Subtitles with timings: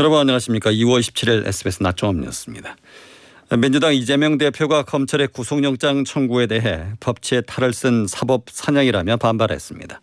[0.00, 0.70] 여러분 안녕하십니까.
[0.70, 2.74] 2월 17일 SBS 낮종합 뉴스입니다.
[3.58, 10.00] 민주당 이재명 대표가 검찰의 구속영장 청구에 대해 법치에 탈을 쓴 사법 사냥이라며 반발했습니다.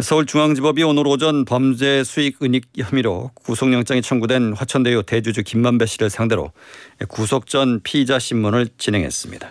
[0.00, 6.52] 서울중앙지법이 오늘 오전 범죄 수익 은닉 혐의로 구속영장이 청구된 화천대유 대주주 김만배 씨를 상대로
[7.08, 9.50] 구속 전 피의자 신문을 진행했습니다.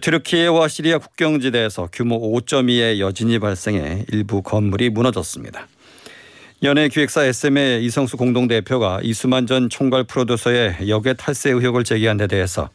[0.00, 5.68] 트르키예와 시리아 국경지대에서 규모 5.2의 여진이 발생해 일부 건물이 무너졌습니다.
[6.62, 12.68] 연예기획사 SM의 이성수 공동대표가 이수만 전 총괄 프로듀서의 역외 탈세 의혹을 제기한 데 대해서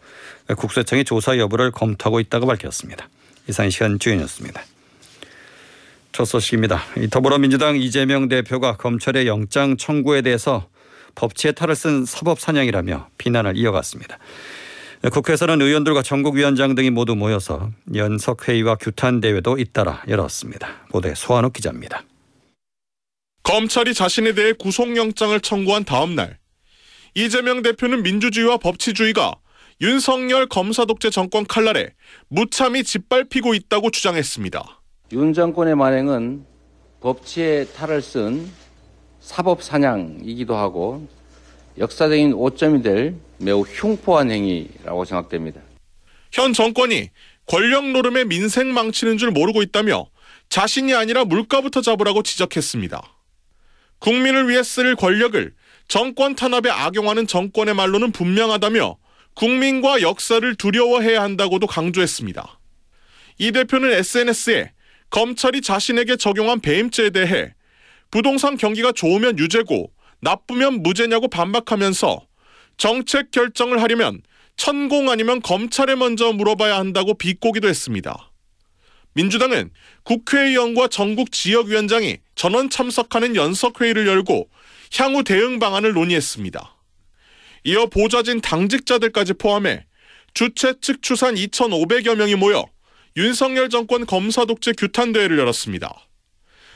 [0.58, 3.08] 국세청이 조사 여부를 검토하고 있다고 밝혔습니다.
[3.48, 4.60] 이상 시간 주인이었습니다.
[6.14, 6.82] 첫 소식입니다.
[7.12, 10.68] 더불어민주당 이재명 대표가 검찰의 영장 청구에 대해서
[11.14, 14.18] 법치에 탈을 쓴 사법 사냥이라며 비난을 이어갔습니다.
[15.12, 20.88] 국회에서는 의원들과 전국위원장 등이 모두 모여서 연석회의와 규탄 대회도 잇따라 열었습니다.
[20.90, 22.04] 보도에 소환욱 기자입니다.
[23.46, 26.40] 검찰이 자신에 대해 구속영장을 청구한 다음 날
[27.14, 29.36] 이재명 대표는 민주주의와 법치주의가
[29.82, 31.94] 윤석열 검사 독재 정권 칼날에
[32.28, 34.82] 무참히 짓밟히고 있다고 주장했습니다.
[35.12, 36.44] 윤 정권의 만행은
[37.02, 38.50] 법치에 탈을 쓴
[39.20, 41.08] 사법 사냥이기도 하고
[41.78, 45.62] 역사적인 오점이 될 매우 흉포한 행위라고 생각됩니다.
[46.32, 47.10] 현 정권이
[47.46, 50.08] 권력 노름에 민생 망치는 줄 모르고 있다며
[50.50, 53.15] 자신이 아니라 물가부터 잡으라고 지적했습니다.
[54.06, 55.52] 국민을 위해 쓸 권력을
[55.88, 58.98] 정권 탄압에 악용하는 정권의 말로는 분명하다며
[59.34, 62.60] 국민과 역사를 두려워해야 한다고도 강조했습니다.
[63.40, 64.74] 이 대표는 SNS에
[65.10, 67.56] 검찰이 자신에게 적용한 배임죄에 대해
[68.12, 72.28] 부동산 경기가 좋으면 유죄고 나쁘면 무죄냐고 반박하면서
[72.78, 74.22] 정책 결정을 하려면
[74.56, 78.32] 천공 아니면 검찰에 먼저 물어봐야 한다고 비꼬기도 했습니다.
[79.16, 79.72] 민주당은
[80.04, 84.50] 국회의원과 전국 지역위원장이 전원 참석하는 연석회의를 열고
[84.98, 86.76] 향후 대응 방안을 논의했습니다.
[87.64, 89.86] 이어 보좌진 당직자들까지 포함해
[90.34, 92.66] 주최 측 추산 2,500여 명이 모여
[93.16, 95.94] 윤석열 정권 검사 독재 규탄 대회를 열었습니다.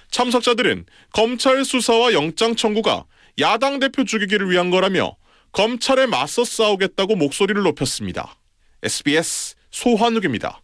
[0.09, 3.05] 참석자들은 검찰 수사와 영장 청구가
[3.39, 5.17] 야당 대표 죽이기를 위한 거라며
[5.51, 8.37] 검찰에 맞서 싸우겠다고 목소리를 높였습니다.
[8.81, 10.61] SBS 소환욱입니다.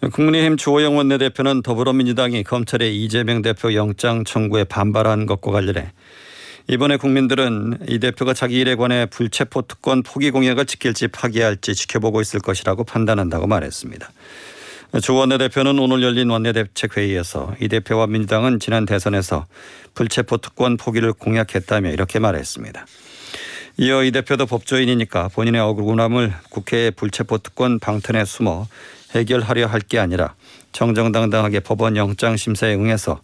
[0.00, 5.90] 국민의힘 주호영 원내대표는 더불어민주당이 검찰의 이재명 대표 영장 청구에 반발한 것과 관련해
[6.68, 12.40] 이번에 국민들은 이 대표가 자기 일에 관해 불체포 특권 포기 공약을 지킬지 파기할지 지켜보고 있을
[12.40, 14.10] 것이라고 판단한다고 말했습니다.
[15.02, 19.46] 주 원내대표는 오늘 열린 원내대책회의에서 이 대표와 민주당은 지난 대선에서
[19.94, 22.86] 불체포 특권 포기를 공약했다며 이렇게 말했습니다.
[23.80, 28.66] 이어 이 대표도 법조인이니까 본인의 억울함을 국회의 불체포 특권 방탄에 숨어
[29.14, 30.34] 해결하려 할 게 아니라
[30.72, 33.20] 정정당당하게 법원 영장 심사에 응해서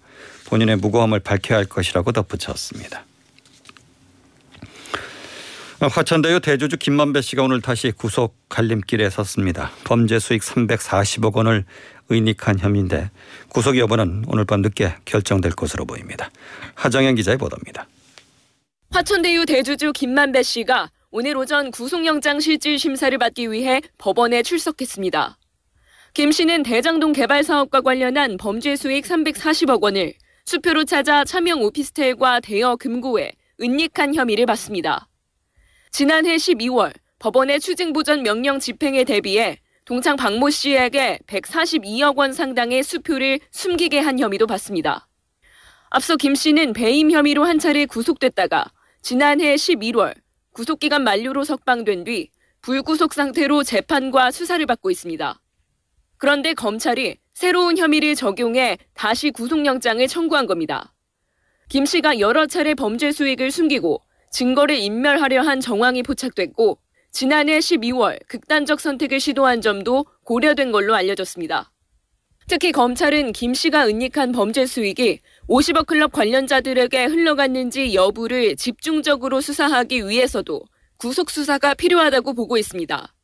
[0.47, 3.05] 본인의 무고함을 밝혀야 할 것이라고 덧붙였습니다.
[5.81, 9.73] 화천대유 대주주 김만배 씨가 오늘 다시 구속 갈림길에 섰습니다.
[9.83, 11.65] 범죄 수익 340억 원을
[12.09, 13.11] 의닉한 혐의인데
[13.49, 16.31] 구속 여부는 오늘 밤 늦게 결정될 것으로 보입니다.
[16.77, 17.89] 하정현 기자의 보도입니다.
[18.91, 25.37] 화천대유 대주주 김만배 씨가 오늘 오전 구속영장 실질 심사를 받기 위해 법원에 출석했습니다.
[26.13, 30.15] 김 씨는 대장동 개발 사업과 관련한 범죄 수익 340억 원을
[30.45, 35.09] 수표로 찾아 차명 오피스텔과 대여 금고에 은닉한 혐의를 받습니다.
[35.91, 43.99] 지난해 12월 법원의 추징보전 명령 집행에 대비해 동창 박모 씨에게 142억 원 상당의 수표를 숨기게
[43.99, 45.09] 한 혐의도 받습니다.
[45.97, 48.65] 앞서 김 씨는 배임 혐의로 한 차례 구속됐다가
[49.01, 50.13] 지난해 11월
[50.51, 52.31] 구속기간 만료로 석방된 뒤
[52.63, 55.41] 불구속 상태로 재판과 수사를 받고 있습니다.
[56.17, 60.93] 그런데 검찰이 새로운 혐의를 적용해 다시 구속영장을 청구한 겁니다.
[61.69, 64.01] 김 씨가 여러 차례 범죄 수익을 숨기고
[64.33, 66.77] 증거를 인멸하려 한 정황이 포착됐고
[67.13, 71.71] 지난해 12월 극단적 선택을 시도한 점도 고려된 걸로 알려졌습니다.
[72.47, 80.63] 특히 검찰은 김 씨가 은닉한 범죄 수익이 50억 클럽 관련자들에게 흘러갔는지 여부를 집중적으로 수사하기 위해서도
[80.97, 83.15] 구속 수사가 필요하다고 보고 있습니다.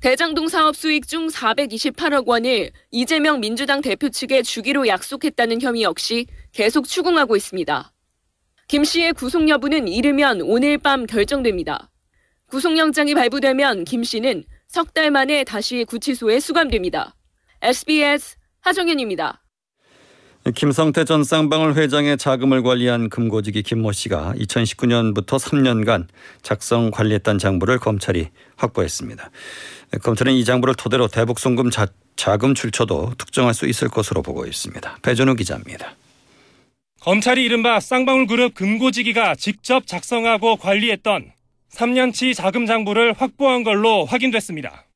[0.00, 6.86] 대장동 사업 수익 중 428억 원을 이재명 민주당 대표 측에 주기로 약속했다는 혐의 역시 계속
[6.86, 7.92] 추궁하고 있습니다.
[8.68, 11.90] 김 씨의 구속 여부는 이르면 오늘 밤 결정됩니다.
[12.46, 17.16] 구속영장이 발부되면 김 씨는 석 달 만에 다시 구치소에 수감됩니다.
[17.60, 19.42] SBS 하정현입니다.
[20.48, 26.06] 김성태 전 쌍방울 회장의 자금을 관리한 금고지기 김모 씨가 2019년부터 3년간
[26.40, 29.30] 작성 관리했던 장부를 검찰이 확보했습니다.
[30.02, 34.98] 검찰은 이 장부를 토대로 대북 송금 자, 금 출처도 특정할 수 있을 것으로 보고 있습니다.
[35.02, 35.94] 배준우 기자입니다.
[37.00, 41.32] 검찰이 이른바 쌍방울 그룹 금고지기가 직접 작성하고 관리했던
[41.70, 44.86] 3년치 자금 장부를 확보한 걸로 확인됐습니다.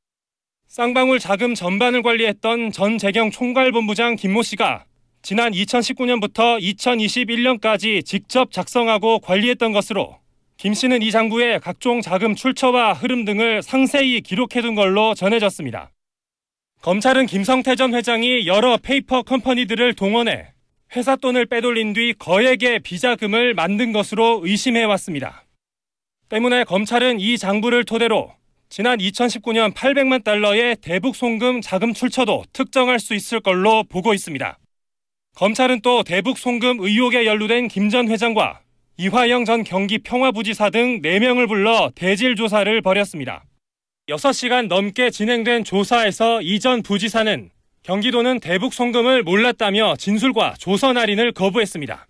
[0.69, 4.85] 쌍방울 자금 전반을 관리했던 전 재경 총괄본부장 김모 씨가
[5.25, 10.19] 지난 2019년부터 2021년까지 직접 작성하고 관리했던 것으로
[10.59, 15.93] 김 씨는 이 장부에 각종 자금 출처와 흐름 등을 상세히 기록해둔 걸로 전해졌습니다.
[16.82, 20.53] 검찰은 김성태 전 회장이 여러 페이퍼 컴퍼니들을 동원해
[20.94, 25.47] 회사 돈을 빼돌린 뒤 거액의 비자금을 만든 것으로 의심해왔습니다.
[26.29, 28.31] 때문에 검찰은 이 장부를 토대로
[28.69, 34.59] 지난 2019년 800만 달러의 대북 송금 자금 출처도 특정할 수 있을 걸로 보고 있습니다.
[35.35, 38.61] 검찰은 또 대북 송금 의혹에 연루된 김 전 회장과
[38.97, 43.45] 이화영 전 경기 평화부지사 등 4명을 불러 대질 조사를 벌였습니다.
[44.09, 47.51] 6시간 넘게 진행된 조사에서 이 전 부지사는
[47.83, 52.07] 경기도는 대북 송금을 몰랐다며 진술과 조선 할인을 거부했습니다.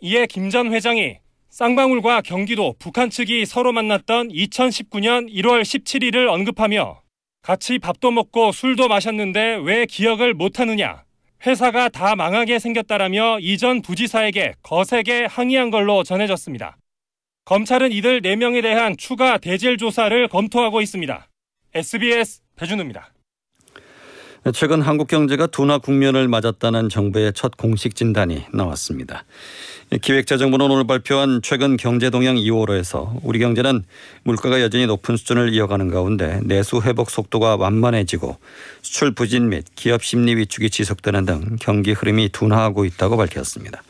[0.00, 1.18] 이에 김 전 회장이
[1.50, 7.00] 쌍방울과 경기도, 북한 측이 서로 만났던 2019년 1월 17일을 언급하며
[7.42, 11.05] 같이 밥도 먹고 술도 마셨는데 왜 기억을 못하느냐.
[11.46, 16.76] 회사가 다 망하게 생겼다라며 이전 부지사에게 거세게 항의한 걸로 전해졌습니다.
[17.44, 21.28] 검찰은 이들 4명에 대한 추가 대질 조사를 검토하고 있습니다.
[21.74, 23.15] SBS 배준우입니다.
[24.52, 29.24] 최근 한국 경제가 둔화 국면을 맞았다는 정부의 첫 공식 진단이 나왔습니다.
[30.00, 33.84] 기획재정부는 오늘 발표한 최근 경제 동향 2월호에서 우리 경제는
[34.22, 38.36] 물가가 여전히 높은 수준을 이어가는 가운데 내수 회복 속도가 완만해지고
[38.82, 43.82] 수출 부진 및 기업 심리 위축이 지속되는 등 경기 흐름이 둔화하고 있다고 밝혔습니다.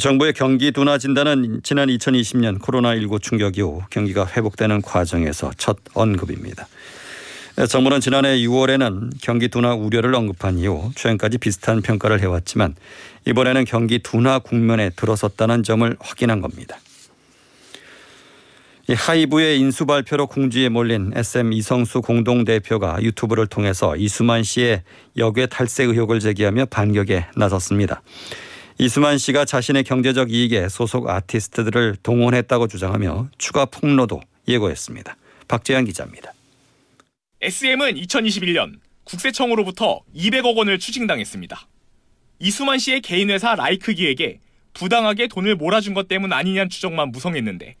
[0.00, 6.66] 정부의 경기 둔화 진단은 지난 2020년 코로나19 충격 이후 경기가 회복되는 과정에서 첫 언급입니다.
[7.68, 12.74] 정부는 지난해 6월에는 경기 둔화 우려를 언급한 이후 최근까지 비슷한 평가를 해왔지만
[13.26, 16.78] 이번에는 경기 둔화 국면에 들어섰다는 점을 확인한 겁니다.
[18.88, 24.82] 하이브의 인수 발표로 궁지에 몰린 SM 이성수 공동 대표가 유튜브를 통해서 이수만 씨의
[25.16, 28.02] 역외 탈세 의혹을 제기하며 반격에 나섰습니다.
[28.78, 35.16] 이수만 씨가 자신의 경제적 이익에 소속 아티스트들을 동원했다고 주장하며 추가 폭로도 예고했습니다.
[35.46, 36.32] 박재현 기자입니다.
[37.42, 41.68] SM은 2021년 국세청으로부터 200억 원을 추징당했습니다.
[42.38, 44.40] 이수만 씨의 개인 회사 라이크 기에게
[44.74, 47.76] 부당하게 돈을 몰아준 것 때문 아니냐는 추정만 무성했는데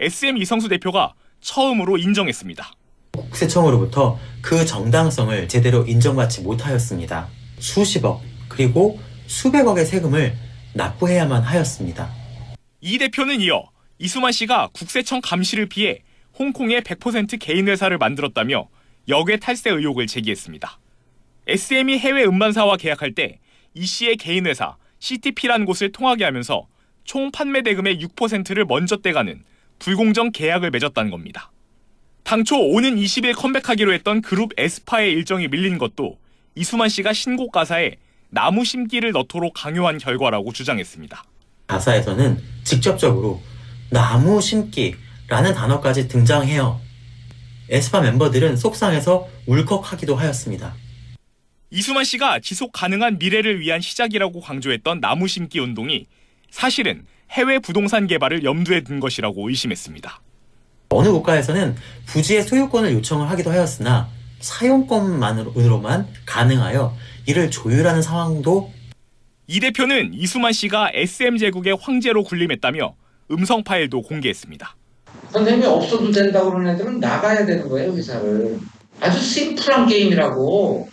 [0.00, 1.12] SM 이성수 대표가
[1.42, 2.72] 처음으로 인정했습니다.
[3.12, 7.28] 국세청으로부터 그 정당성을 제대로 인정받지 못하였습니다.
[7.58, 10.34] 수십억 그리고 수백억의 세금을
[10.72, 12.10] 납부해야만 하였습니다.
[12.80, 13.68] 이 대표는 이어
[13.98, 16.00] 이수만 씨가 국세청 감시를 피해
[16.38, 18.68] 홍콩에 100% 개인 회사를 만들었다며
[19.08, 20.78] 역외 탈세 의혹을 제기했습니다.
[21.46, 23.40] SM이 해외 음반사와 계약할 때
[23.74, 26.66] 이 씨의 개인 회사 CTP라는 곳을 통하게 하면서
[27.02, 29.42] 총 판매 대금의 6%를 먼저 떼가는
[29.80, 31.50] 불공정 계약을 맺었다는 겁니다.
[32.22, 36.18] 당초 오는 20일 컴백하기로 했던 그룹 에스파의 일정이 밀린 것도
[36.54, 37.96] 이수만 씨가 신곡 가사에
[38.30, 41.22] 나무 심기를 넣도록 강요한 결과라고 주장했습니다.
[41.66, 43.42] 가사에서는 직접적으로
[43.90, 46.80] 나무 심기라는 단어까지 등장해요.
[47.70, 50.74] 에스파 멤버들은 속상해서 울컥하기도 하였습니다.
[51.70, 56.06] 이수만 씨가 지속 가능한 미래를 위한 시작이라고 강조했던 나무 심기 운동이
[56.50, 60.20] 사실은 해외 부동산 개발을 염두에 둔 것이라고 의심했습니다.
[60.90, 61.74] 어느 국가에서는
[62.06, 68.72] 부지의 소유권을 요청을 하기도 하였으나 사용권만으로만 가능하여 이를 조율하는 상황도
[69.46, 72.94] 이 대표는 이수만 씨가 SM 제국의 황제로 군림했다며
[73.30, 74.76] 음성 파일도 공개했습니다.
[75.34, 78.60] 선생님이 없어도 된다고 그러는 애들은 나가야 되는 거예요, 회사를.
[79.00, 80.88] 아주 심플한 게임이라고.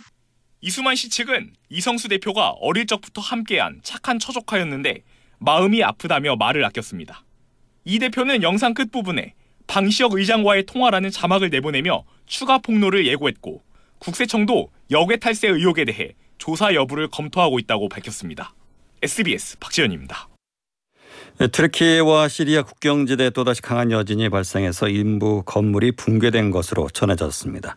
[0.60, 5.04] 이수만 씨 측은 이성수 대표가 어릴 적부터 함께한 착한 처조카였는데
[5.38, 7.24] 마음이 아프다며 말을 아꼈습니다.
[7.84, 9.34] 이 대표는 영상 끝부분에
[9.68, 13.62] 방시혁 의장과의 통화라는 자막을 내보내며 추가 폭로를 예고했고
[14.00, 18.54] 국세청도 역외 탈세 의혹에 대해 조사 여부를 검토하고 있다고 밝혔습니다.
[19.02, 20.31] SBS 박지현입니다.
[21.38, 27.76] 트르키예와 시리아 국경지대에 또다시 강한 여진이 발생해서 일부 건물이 붕괴된 것으로 전해졌습니다.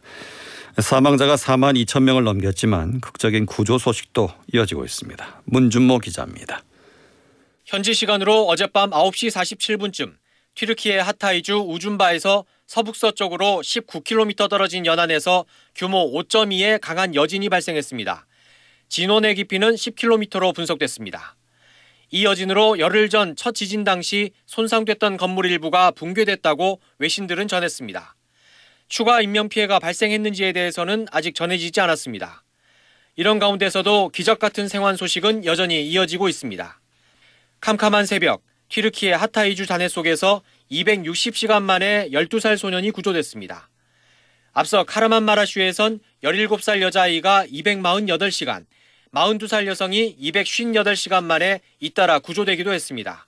[0.78, 5.42] 사망자가 4만 2천 명을 넘겼지만 극적인 구조 소식도 이어지고 있습니다.
[5.46, 6.64] 문준모 기자입니다.
[7.66, 10.14] 현지 시간으로 어젯밤 9시 47분쯤
[10.56, 15.46] 튀르키예 하타이주 우준바에서 서북서쪽으로 19km 떨어진 연안에서
[15.76, 18.26] 규모 5.2의 강한 여진이 발생했습니다.
[18.90, 21.36] 진원의 깊이는 10km로 분석됐습니다.
[22.12, 28.16] 이 여진으로 열흘 전 첫 지진 당시 손상됐던 건물 일부가 붕괴됐다고 외신들은 전했습니다.
[28.88, 32.44] 추가 인명 피해가 발생했는지에 대해서는 아직 전해지지 않았습니다.
[33.16, 36.80] 이런 가운데서도 기적 같은 생환 소식은 여전히 이어지고 있습니다.
[37.62, 43.70] 캄캄한 새벽 튀르키예 하타이주 잔해 속에서 260시간 만에 12살 소년이 구조됐습니다.
[44.54, 48.66] 앞서 카르만마라슈에선 17살 여자아이가 248시간,
[49.16, 53.28] 42살 여성이 258시간 만에 잇따라 구조되기도 했습니다.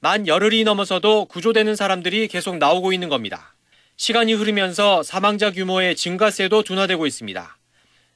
[0.00, 3.54] 만 열흘이 넘어서도 구조되는 사람들이 계속 나오고 있는 겁니다.
[3.96, 7.58] 시간이 흐르면서 사망자 규모의 증가세도 둔화되고 있습니다.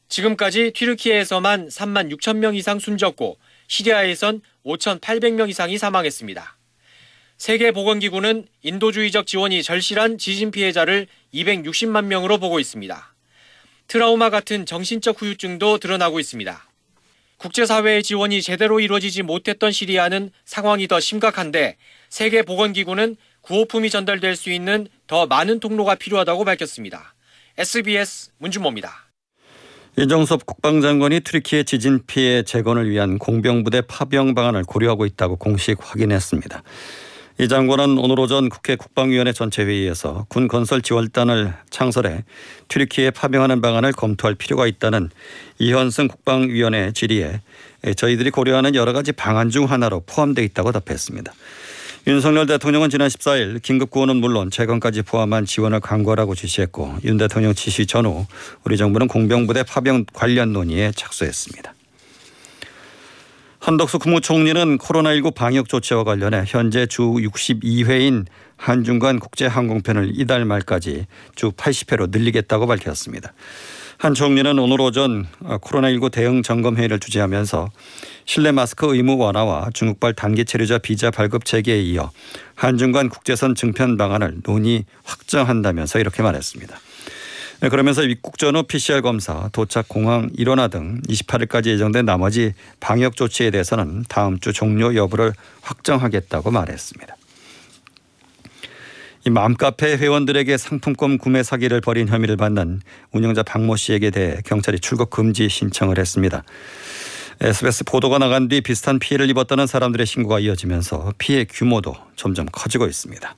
[0.09, 3.37] 지금까지 튀르키예에서만 3만 6천 명 이상 숨졌고
[3.69, 6.57] 시리아에선 5,800명 이상이 사망했습니다.
[7.37, 13.15] 세계보건기구는 인도주의적 지원이 절실한 지진 피해자를 260만 명으로 보고 있습니다.
[13.87, 16.67] 트라우마 같은 정신적 후유증도 드러나고 있습니다.
[17.39, 21.77] 국제사회의 지원이 제대로 이루어지지 못했던 시리아는 상황이 더 심각한데
[22.09, 27.15] 세계보건기구는 구호품이 전달될 수 있는 더 많은 통로가 필요하다고 밝혔습니다.
[27.59, 29.07] SBS 문준모입니다.
[29.99, 36.63] 이정섭 국방장관이 튀르키예 지진 피해 재건을 위한 공병부대 파병 방안을 고려하고 있다고 공식 확인했습니다.
[37.39, 42.25] 이 장관은 오늘 오전 국회 국방위원회 전체 회의에서 군 건설 지원단을 창설해
[42.69, 45.11] 튀르키에 파병하는 방안을 검토할 필요가 있다는
[45.59, 47.43] 이현승 국방위원회 질의에
[47.95, 51.31] 저희들이 고려하는 여러 가지 방안 중 하나로 포함되어 있다고 답했습니다.
[52.07, 57.87] 윤석열 대통령은 지난 14일 긴급 구호는 물론 재건까지 포함한 지원을 강구하라고 지시했고 윤 대통령 지시
[57.87, 58.25] 전후
[58.65, 61.76] 우리 정부는 공병부대 파병 관련 논의에 착수했습니다.
[63.59, 72.11] 한덕수 국무총리는 코로나19 방역 조치와 관련해 현재 주 62회인 한중간 국제항공편을 이달 말까지 주 80회로
[72.11, 73.33] 늘리겠다고 밝혔습니다.
[73.99, 77.71] 한 총리는 오늘 오전 코로나19 대응 점검 회의를 주재하면서
[78.27, 82.11] 실내 마스크 의무 완화와 중국발 단기 체류자 비자 발급 체계에 이어
[82.55, 86.79] 한중간 국제선 증편 방안을 논의 확정한다면서 이렇게 말했습니다.
[87.61, 93.51] 네, 그러면서 입국 전후 PCR 검사, 도착 공항 일원화 등 28일까지 예정된 나머지 방역 조치에
[93.51, 95.33] 대해서는 다음 주 종료 여부를
[95.63, 97.17] 확정하겠다고 말했습니다.
[99.27, 105.11] 이 맘카페 회원들에게 상품권 구매 사기를 벌인 혐의를 받는 운영자 박모 씨에게 대해 경찰이 출국
[105.11, 106.45] 금지 신청을 했습니다.
[107.41, 113.35] SBS 보도가 나간 뒤 비슷한 피해를 입었다는 사람들의 신고가 이어지면서 피해 규모도 점점 커지고 있습니다.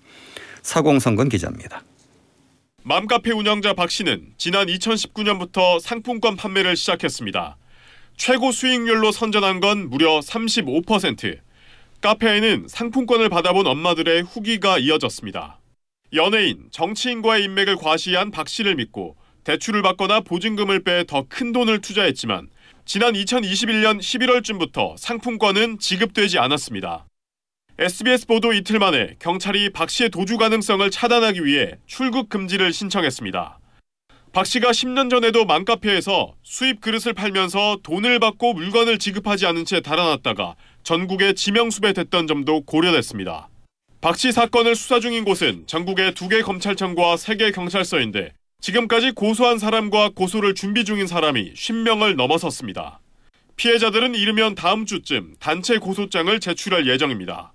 [0.63, 1.83] 사공성근 기자입니다.
[2.88, 7.59] 맘카페 운영자 박 씨는 지난 2019년부터 상품권 판매를 시작했습니다.
[8.16, 11.38] 최고 수익률로 선전한 건 무려 35%.
[12.00, 15.61] 카페에는 상품권을 받아본 엄마들의 후기가 이어졌습니다.
[16.14, 22.49] 연예인, 정치인과의 인맥을 과시한 박 씨를 믿고 대출을 받거나 보증금을 빼 더 큰 돈을 투자했지만
[22.87, 27.04] 지난 2021년 11월쯤부터 상품권은 지급되지 않았습니다.
[27.80, 33.61] SBS 보도 이틀 만에 경찰이 박 씨의 도주 가능성을 차단하기 위해 출국 금지를 신청했습니다.
[34.32, 40.56] 박 씨가 10년 전에도 맘카페에서 수입 그릇을 팔면서 돈을 받고 물건을 지급하지 않은 채 달아났다가
[40.82, 43.49] 전국에 지명수배됐던 점도 고려됐습니다.
[44.00, 49.58] 박 씨 사건을 수사 중인 곳은 전국의 두 개 검찰청과 세 개 경찰서인데 지금까지 고소한
[49.58, 52.99] 사람과 고소를 준비 중인 사람이 10명을 넘어섰습니다.
[53.54, 57.52] 피해자들은 이르면 다음 주쯤 단체 고소장을 제출할 예정입니다.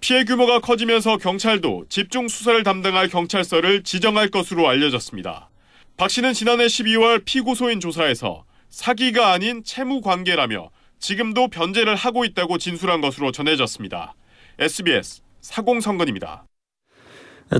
[0.00, 5.48] 피해 규모가 커지면서 경찰도 집중 수사를 담당할 경찰서를 지정할 것으로 알려졌습니다.
[5.96, 13.00] 박 씨는 지난해 12월 피고소인 조사에서 사기가 아닌 채무 관계라며 지금도 변제를 하고 있다고 진술한
[13.00, 14.14] 것으로 전해졌습니다.
[14.58, 16.44] SBS 사공성근입니다.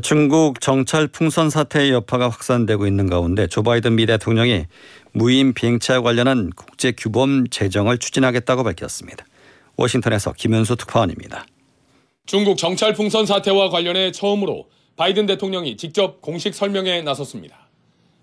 [0.02, 4.66] 중국 정찰 풍선 사태의 여파가 확산되고 있는 가운데 조 바이든 미 대통령이
[5.12, 9.24] 무인 비행체와 관련한 국제 규범 제정을 추진하겠다고 밝혔습니다.
[9.76, 11.46] 워싱턴에서 김현수 특파원입니다.
[12.26, 17.68] 중국 정찰 풍선 사태와 관련해 처음으로 바이든 대통령이 직접 공식 설명에 나섰습니다.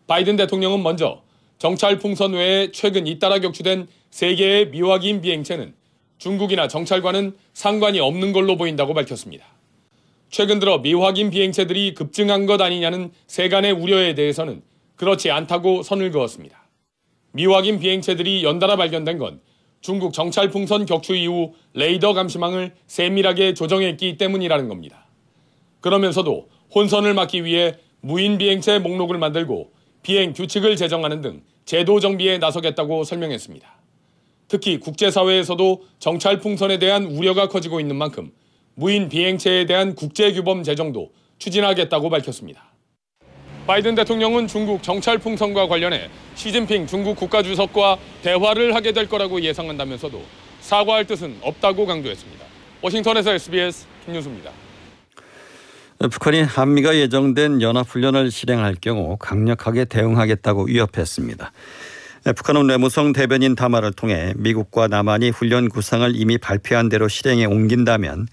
[0.08, 1.22] 바이든 대통령은 먼저
[1.60, 5.76] 정찰 풍선 외에 최근 잇따라 격추된 세 개의 미확인 비행체는
[6.18, 9.46] 중국이나 정찰과는 상관이 없는 걸로 보인다고 밝혔습니다.
[10.32, 14.64] 최근 들어 미확인 비행체들이 급증한 것 아니냐는 세간의 우려에 대해서는
[14.96, 16.68] 그렇지 않다고 선을 그었습니다.
[17.34, 19.42] 미확인 비행체들이 연달아 발견된 건
[19.82, 25.08] 중국 정찰 풍선 격추 이후 레이더 감시망을 세밀하게 조정했기 때문이라는 겁니다.
[25.82, 29.72] 그러면서도 혼선을 막기 위해 무인 비행체 목록을 만들고
[30.04, 33.82] 비행 규칙을 제정하는 등 제도 정비에 나서겠다고 설명했습니다.
[34.48, 38.32] 특히 국제사회에서도 정찰 풍선에 대한 우려가 커지고 있는 만큼
[38.76, 42.71] 무인 비행체에 대한 국제규범 제정도 추진하겠다고 밝혔습니다.
[43.68, 50.24] 바이든 대통령은 중국 정찰 풍선과 관련해 시진핑 중국 국가주석과 대화를 하게 될 거라고 예상한다면서도
[50.62, 52.46] 사과할 뜻은 없다고 강조했습니다.
[52.82, 54.52] 워싱턴에서 SBS 김윤수입니다.
[56.00, 61.52] 북한이 한미가 예정된 연합훈련을 실행할 경우 강력하게 대응하겠다고 위협했습니다.
[62.36, 68.28] 북한은 외무성 대변인 담화를 통해 미국과 남한이 훈련 구상을 이미 발표한 대로 실행에 옮긴다면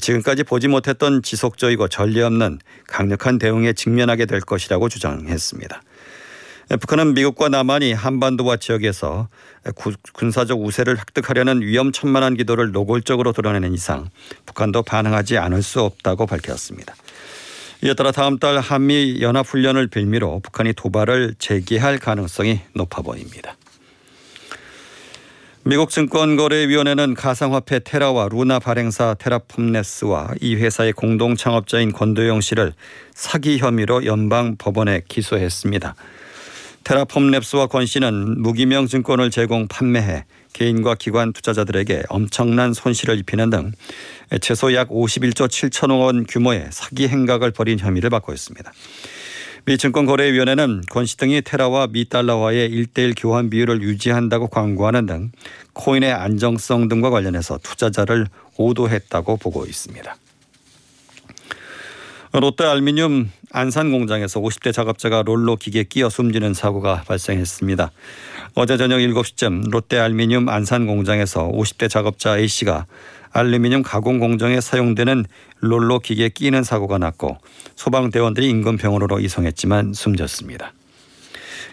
[0.00, 5.82] 지금까지 보지 못했던 지속적이고 전례 없는 강력한 대응에 직면하게 될 것이라고 주장했습니다.
[6.80, 9.28] 북한은 미국과 남한이 한반도와 지역에서
[10.14, 14.08] 군사적 우세를 획득하려는 위험천만한 기도를 노골적으로 드러내는 이상
[14.46, 16.94] 북한도 반응하지 않을 수 없다고 밝혔습니다.
[17.82, 23.56] 이에 따라 다음 달 한미 연합훈련을 빌미로 북한이 도발을 재개할 가능성이 높아 보입니다.
[25.66, 32.74] 미국 증권거래위원회는 가상화폐 테라와 루나 발행사 테라폼네스와 이 회사의 공동 창업자인 권도영 씨를
[33.14, 35.94] 사기 혐의로 연방 법원에 기소했습니다.
[36.84, 43.72] 테라폼랩스와 권 씨는 무기명 증권을 제공 판매해 개인과 기관 투자자들에게 엄청난 손실을 입히는 등
[44.42, 48.70] 최소 약 51조 7천억 원 규모의 사기 행각을 벌인 혐의를 받고 있습니다.
[49.66, 55.32] 미 증권거래위원회는 권 씨 등이 테라와 미 달러와의 1대1 교환 비율을 유지한다고 광고하는 등
[55.72, 58.26] 코인의 안정성 등과 관련해서 투자자를
[58.58, 60.16] 오도했다고 보고 있습니다.
[62.40, 67.92] 롯데 알미늄 안산 공장에서 50대 작업자가 롤러 기계 끼어 숨지는 사고가 발생했습니다.
[68.54, 72.86] 어제 저녁 7시쯤 롯데 알미늄 안산 공장에서 50대 작업자 A 씨가
[73.30, 75.24] 알루미늄 가공 공정에 사용되는
[75.60, 77.38] 롤러 기계에 끼는 사고가 났고
[77.76, 80.72] 소방대원들이 인근 병원으로 이송했지만 숨졌습니다.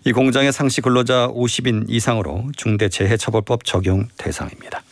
[0.06, 4.84] 이 공장의 상시 근로자 50인 이상으로 중대재해처벌법 적용 대상입니다.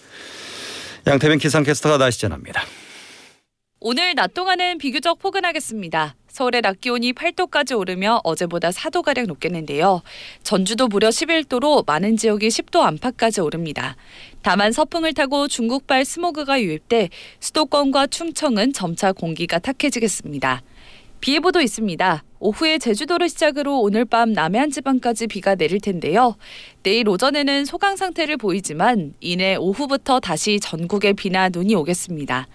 [1.05, 2.63] 양태빈 기상캐스터가 날씨 전합니다.
[3.81, 6.15] 오늘 낮 동안은 비교적 포근하겠습니다.
[6.27, 10.01] 서울의 낮 기온이 8도까지 오르며 어제보다 4도가량 높겠는데요.
[10.43, 13.95] 전주도 무려 11도로 많은 지역이 10도 안팎까지 오릅니다.
[14.41, 17.07] 다만 서풍을 타고 중국발 스모그가 유입돼
[17.39, 20.61] 수도권과 충청은 점차 공기가 탁해지겠습니다.
[21.21, 22.23] 비 예보도 있습니다.
[22.39, 26.35] 오후에 제주도를 시작으로 오늘 밤 남해안 지방까지 비가 내릴 텐데요.
[26.83, 32.47] 내일 오전에는 소강 상태를 보이지만 이내 오후부터 다시 전국에 비나 눈이 오겠습니다.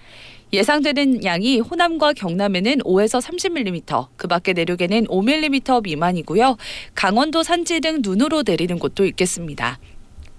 [0.55, 6.57] 예상되는 양이 호남과 경남에는 5에서 30mm, 그 밖에 내륙에는 5mm 미만이고요.
[6.95, 9.79] 강원도 산지 등 눈으로 내리는 곳도 있겠습니다.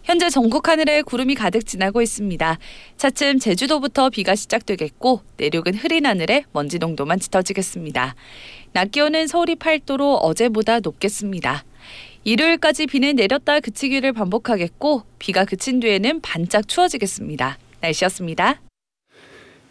[0.03, 2.59] 현재 전국 하늘에 구름이 가득 지나고 있습니다.
[2.95, 8.15] 차츰 제주도부터 비가 시작되겠고 내륙은 흐린 하늘에 먼지 농도만 짙어지겠습니다.
[8.71, 11.65] 낮 기온은 서울이 8도로 어제보다 높겠습니다.
[12.23, 17.57] 일요일까지 비는 내렸다 그치기를 반복하겠고 비가 그친 뒤에는 반짝 추워지겠습니다.
[17.81, 18.64] 날씨였습니다.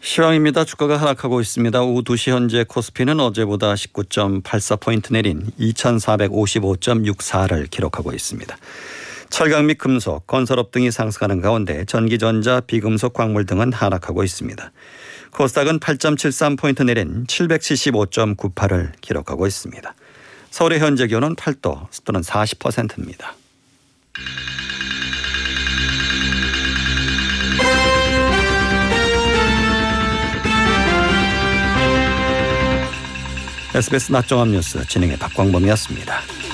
[0.05, 0.63] 시황입니다.
[0.65, 1.81] 주가가 하락하고 있습니다.
[1.81, 8.55] 오후 2시 현재 코스피는 어제보다 19.84포인트 내린 2455.64를 기록하고 있습니다.
[9.31, 14.71] 철강 및 금속, 건설업 등이 상승하는 가운데 전기전자, 비금속, 광물 등은 하락하고 있습니다.
[15.31, 19.95] 코스닥은 8.73포인트 내린 775.98을 기록하고 있습니다.
[20.51, 23.33] 서울의 현재 기온은 8도, 습도는 40%입니다.
[33.75, 36.44] SBS 낮종합 뉴스 진행의 박광범이었습니다.